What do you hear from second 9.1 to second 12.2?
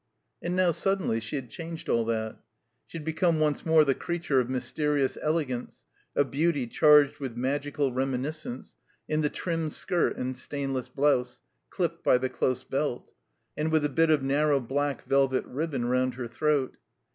the trim skirt and stainless blouse, clipped by